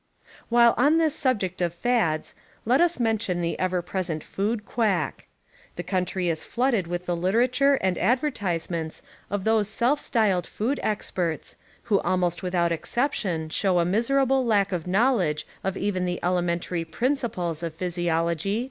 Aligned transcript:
While 0.49 0.73
on 0.77 0.97
this 0.97 1.13
subject 1.13 1.61
of 1.61 1.75
fads 1.75 2.33
let 2.65 2.81
us 2.81 2.99
mention 2.99 3.39
the 3.41 3.59
ever 3.59 3.83
present 3.83 4.23
food 4.23 4.65
quack. 4.65 5.27
The 5.75 5.83
country 5.83 6.27
is 6.27 6.43
flooded 6.43 6.87
with 6.87 7.05
the 7.05 7.15
literature 7.15 7.75
and 7.75 7.99
ad 7.99 8.19
vertisements 8.19 9.03
of 9.29 9.43
these 9.43 9.67
self 9.67 9.99
styled 9.99 10.47
food 10.47 10.79
exj^erts, 10.83 11.55
who 11.83 11.99
almost 11.99 12.41
with 12.41 12.53
^, 12.53 12.57
out 12.57 12.71
exception 12.71 13.49
show 13.49 13.77
a 13.77 13.85
miserable 13.85 14.43
lack 14.43 14.71
of 14.71 14.87
knowledge, 14.87 15.45
of 15.63 15.77
even 15.77 16.05
the 16.05 16.19
elementary 16.23 16.83
principles 16.83 17.61
of 17.61 17.75
physiology. 17.75 18.59